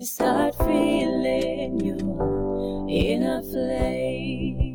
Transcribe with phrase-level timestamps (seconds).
[0.00, 4.68] and start feeling your inner flame.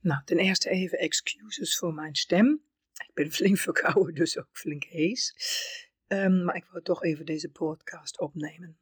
[0.00, 2.62] Nou, ten eerste even excuses voor mijn stem.
[2.92, 5.34] Ik ben flink verkouden, dus ook flink hees.
[6.06, 8.78] Ehm, maar ik wil toch even deze podcast opnemen.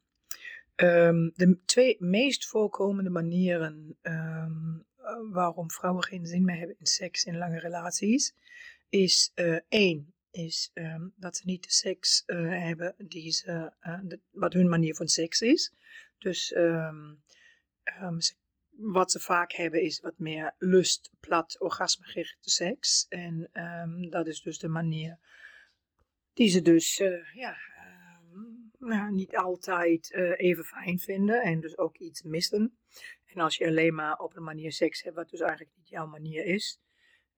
[0.75, 4.77] Ehm, de twee meest voorkomende manieren ehm,
[5.31, 8.35] waarom vrouwen geen zin meer hebben in seks in lange relaties,
[8.89, 10.71] is uh, één, is
[11.15, 15.41] dat ze niet de seks uh, hebben die ze, de, wat hun manier van seks
[15.41, 15.73] is.
[16.17, 18.33] Dus ze
[18.69, 23.05] wat ze vaak hebben is wat meer lust, plat, orgasmegerichte seks.
[23.09, 23.49] En
[24.09, 25.19] dat is dus de manier
[26.33, 27.57] die ze dus uh, ja,
[28.77, 32.77] nou, niet altijd even fijn vinden en dus ook iets missen.
[33.25, 36.07] En als je alleen maar op een manier seks hebt wat dus eigenlijk niet jouw
[36.07, 36.79] manier is,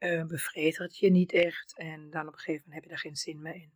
[0.01, 3.15] uh, bevredigt je niet echt en dan op een gegeven moment heb je daar geen
[3.15, 3.71] zin meer in.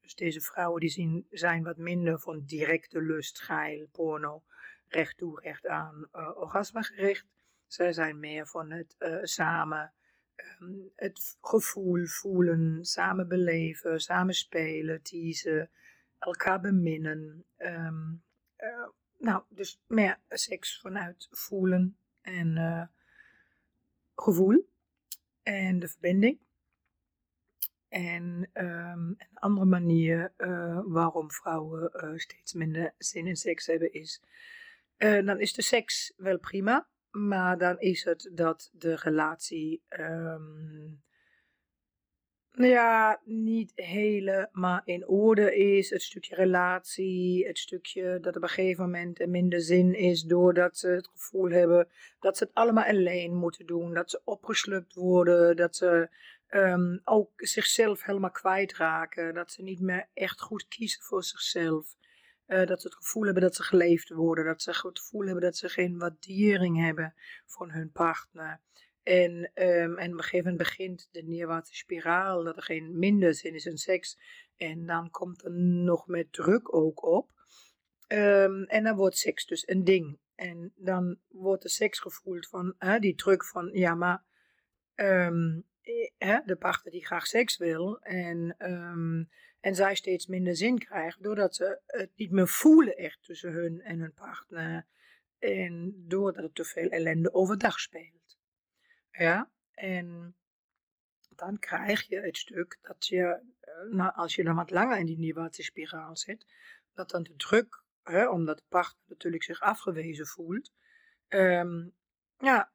[0.00, 4.42] Dus deze vrouwen die zien, zijn wat minder van directe lust, geil, porno
[4.88, 7.26] recht toe, recht aan uh, orgasme gericht.
[7.66, 9.92] Zij zijn meer van het uh, samen,
[10.60, 15.70] um, het gevoel voelen, samen beleven, samen spelen, teasen,
[16.18, 17.44] elkaar beminnen.
[17.58, 18.18] Uh,
[19.18, 22.90] nou, dus meer seks vanuit voelen en
[24.14, 24.70] gevoel
[25.42, 26.40] en de verbinding.
[27.88, 33.92] En um, een andere manier uh, waarom vrouwen uh, steeds minder zin in seks hebben
[33.92, 34.22] is
[35.02, 41.02] uh, dan is de seks wel prima, maar dan is het dat de relatie um,
[42.52, 45.90] ja, niet helemaal in orde is.
[45.90, 50.88] Het stukje relatie, het stukje dat op een gegeven moment minder zin is doordat ze
[50.88, 51.88] het gevoel hebben
[52.20, 53.94] dat ze het allemaal alleen moeten doen.
[53.94, 56.08] Dat ze opgeslukt worden, dat ze
[56.50, 59.34] um, ook zichzelf helemaal kwijtraken.
[59.34, 61.96] Dat ze niet meer echt goed kiezen voor zichzelf.
[62.46, 64.44] Uh, dat ze het gevoel hebben dat ze geleefd worden.
[64.44, 67.14] Dat ze het gevoel hebben dat ze geen waardering hebben
[67.46, 68.60] van hun partner.
[69.02, 72.44] En, um, en op een gegeven moment begint de neerwaartse spiraal.
[72.44, 74.18] Dat er geen minder zin is in seks.
[74.56, 77.30] En dan komt er nog meer druk ook op.
[78.08, 80.18] Um, en dan wordt seks dus een ding.
[80.34, 84.24] En dan wordt de seks gevoeld van uh, die druk van ja, maar
[84.94, 85.64] um,
[86.18, 87.98] eh, de partner die graag seks wil.
[88.00, 88.56] En
[89.62, 93.80] en zij steeds minder zin krijgen doordat ze het niet meer voelen echt tussen hun
[93.80, 94.86] en hun partner.
[95.38, 98.21] En doordat het te veel ellende overdag speelt.
[99.12, 100.36] Ja, en
[101.28, 105.06] dan krijg je het stuk dat je, eh, nou, als je dan wat langer in
[105.06, 105.70] die neerwaartse
[106.12, 106.46] zit,
[106.94, 110.72] dat dan de druk, hè, omdat de partner natuurlijk zich afgewezen voelt,
[111.28, 111.94] um,
[112.38, 112.72] ja,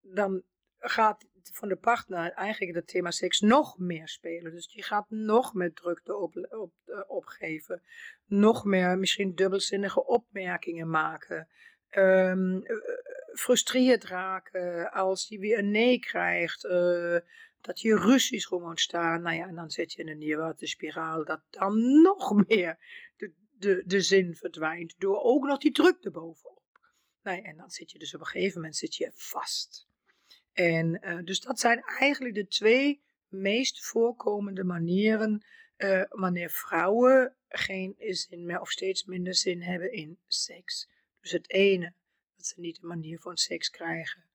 [0.00, 0.42] dan
[0.78, 4.52] gaat van de partner eigenlijk het thema seks nog meer spelen.
[4.52, 7.82] Dus die gaat nog meer drukte op, uh, opgeven.
[8.26, 11.48] Nog meer misschien dubbelzinnige opmerkingen maken.
[11.90, 12.62] Um,
[13.32, 16.64] frustreerd raken als je weer een nee krijgt.
[16.64, 17.18] Uh,
[17.60, 19.22] dat je ruzies gewoon ontstaan.
[19.22, 21.24] Nou ja, en dan zit je in een neerwaartse spiraal.
[21.24, 22.78] Dat dan nog meer
[23.16, 24.94] de, de, de zin verdwijnt.
[24.98, 26.62] Door ook nog die druk erbovenop.
[27.22, 29.88] Nou en dan zit je dus op een gegeven moment zit je vast.
[30.52, 35.44] En uh, dus dat zijn eigenlijk de twee meest voorkomende manieren
[35.76, 40.88] uh, wanneer vrouwen geen zin meer of steeds minder zin hebben in seks.
[41.20, 41.94] Dus het ene,
[42.40, 44.28] dat ze niet een manier van seks krijgen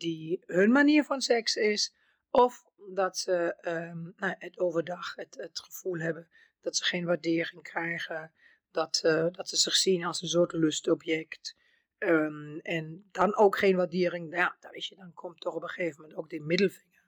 [0.00, 1.94] die hun manier van seks is,
[2.30, 6.28] of dat ze um, nou, het overdag het, het gevoel hebben
[6.60, 8.32] dat ze geen waardering krijgen,
[8.70, 11.56] dat, uh, dat ze zich zien als een soort lustobject.
[11.98, 14.34] Um, en dan ook geen waardering.
[14.34, 17.04] Ja, dan, weet je, dan komt toch op een gegeven moment ook die middelvinger.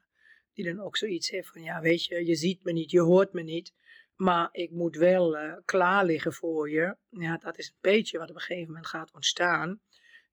[0.52, 3.32] Die dan ook zoiets heeft van, ja weet je, je ziet me niet, je hoort
[3.32, 3.72] me niet.
[4.16, 6.96] Maar ik moet wel uh, klaar liggen voor je.
[7.08, 9.80] Ja, dat is een beetje wat op een gegeven moment gaat ontstaan.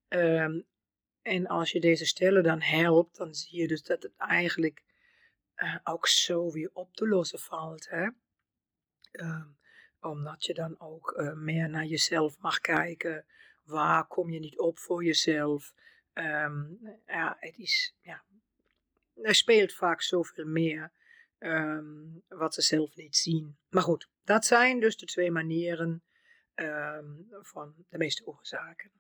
[0.10, 0.68] Um,
[1.22, 4.84] en als je deze stellen dan helpt, dan zie je dus dat het eigenlijk
[5.56, 7.90] uh, ook zo weer op te lossen valt.
[7.90, 8.08] Hè?
[9.12, 9.58] Um,
[10.00, 13.26] omdat je dan ook uh, meer naar jezelf mag kijken.
[13.64, 15.74] Waar kom je niet op voor jezelf?
[16.14, 18.24] Um, ja, het is, ja,
[19.22, 20.92] er speelt vaak zoveel meer
[22.28, 23.58] wat ze zelf niet zien.
[23.70, 26.04] Maar goed, dat zijn dus de twee manieren
[26.54, 28.92] ehm, van de meeste oorzaken.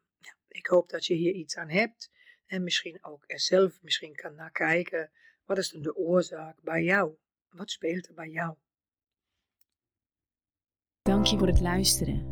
[0.50, 2.12] Ik hoop dat je hier iets aan hebt
[2.46, 5.12] en misschien ook er zelf misschien kan naar kijken.
[5.46, 7.14] Wat is dan de oorzaak bij jou?
[7.50, 8.56] Wat speelt er bij jou?
[11.02, 12.28] Dank je voor het luisteren.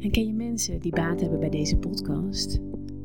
[0.00, 2.58] En ken je mensen die baat hebben bij deze podcast?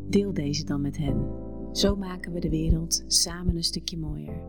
[0.09, 1.41] Deel deze dan met hen.
[1.75, 4.41] Zo maken we de wereld samen een stukje mooier.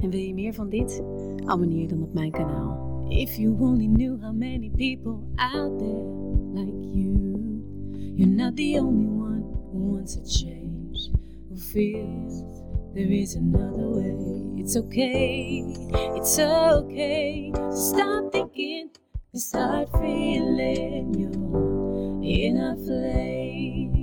[0.00, 1.02] En wil je meer van dit?
[1.44, 3.06] Abonneer dan op mijn kanaal.
[3.08, 6.04] If you only knew how many people out there
[6.54, 7.62] like you,
[8.16, 9.23] you're not the only one
[9.74, 11.10] wants a change,
[11.48, 12.42] who feels
[12.94, 14.60] there is another way.
[14.62, 15.64] It's okay,
[16.16, 17.52] it's okay.
[17.72, 18.90] Stop thinking
[19.32, 23.93] and start feeling your inner flame.